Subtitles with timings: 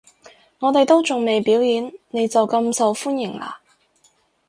[0.57, 3.57] 我哋都仲未表演，你就咁受歡迎喇